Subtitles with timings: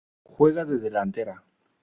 [0.35, 1.39] Juega de Delantera.